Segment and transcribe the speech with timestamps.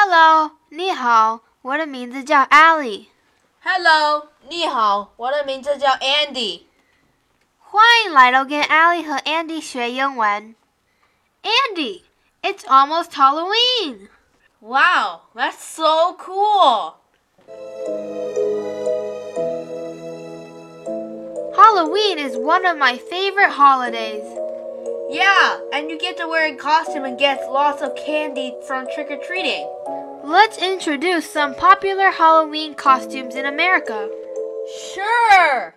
[0.00, 3.06] Hello，你好，我的名字叫 Ally。
[3.62, 6.62] Hello，你好，我的名字叫 Andy。
[7.58, 10.54] 欢迎来到跟 Ally 和 Andy 学英文。
[11.42, 12.02] Andy,
[12.42, 14.08] it's almost Halloween.
[14.60, 16.94] Wow, that's so cool.
[21.54, 24.24] Halloween is one of my favorite holidays.
[25.11, 29.11] Yeah, and you get to wear a costume and get lots of candy from trick
[29.11, 29.69] or treating.
[30.23, 34.09] Let's introduce some popular Halloween costumes in America.
[34.93, 35.75] Sure.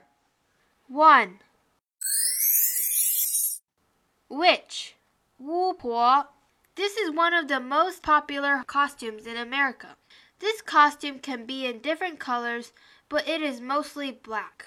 [0.86, 1.40] 1.
[4.28, 4.94] Witch.
[5.40, 6.28] 巫婆.
[6.76, 9.96] This is one of the most popular costumes in America.
[10.38, 12.72] This costume can be in different colors,
[13.08, 14.66] but it is mostly black.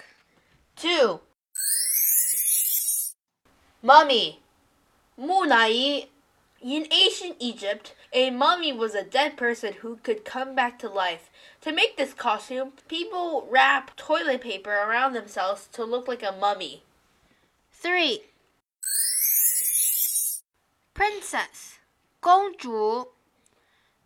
[0.76, 1.20] 2.
[3.82, 4.42] Mummy.
[5.18, 6.06] Munai.
[6.60, 11.30] In ancient Egypt, a mummy was a dead person who could come back to life.
[11.60, 16.82] To make this costume, people wrap toilet paper around themselves to look like a mummy.
[17.72, 18.22] 3.
[20.94, 21.78] Princess
[22.22, 23.06] Gongju.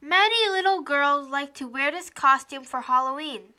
[0.01, 3.55] Many little girls like to wear this costume for Halloween.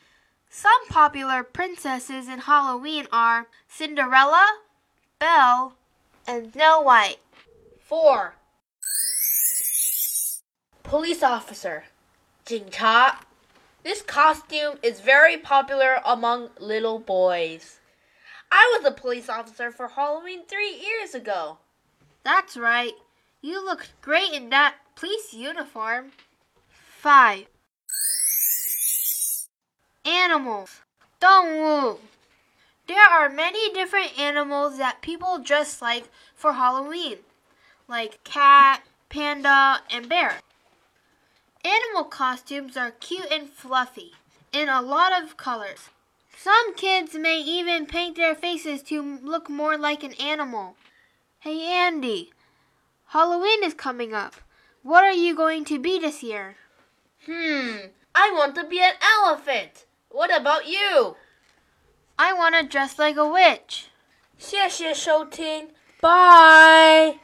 [0.49, 4.59] Some popular princesses in Halloween are Cinderella,
[5.17, 5.73] Belle,
[6.27, 7.17] and Snow White.
[7.92, 8.34] 4.
[10.82, 11.84] Police officer.
[12.44, 13.20] 警察.
[13.84, 17.78] This costume is very popular among little boys.
[18.50, 21.58] I was a police officer for Halloween three years ago.
[22.24, 22.94] That's right.
[23.40, 26.12] You looked great in that police uniform.
[26.68, 27.46] 5.
[30.04, 30.80] Animals.
[31.20, 32.00] 动物.
[32.86, 37.18] There are many different animals that people dress like for Halloween,
[37.86, 40.40] like cat, panda, and bear.
[41.64, 44.12] Animal costumes are cute and fluffy,
[44.52, 45.90] in a lot of colors.
[46.36, 50.76] Some kids may even paint their faces to look more like an animal.
[51.40, 52.32] Hey Andy,
[53.08, 54.36] Halloween is coming up.
[54.82, 56.56] What are you going to be this year?
[57.26, 59.84] Hmm, I want to be an elephant.
[60.10, 61.16] What about you?
[62.18, 63.90] I want to dress like a witch.
[64.38, 67.18] 谢谢收听，拜。